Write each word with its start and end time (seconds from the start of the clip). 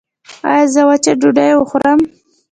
ایا 0.53 0.65
زه 0.73 0.81
وچه 0.89 1.11
ډوډۍ 1.19 1.51
وخورم؟ 1.55 1.99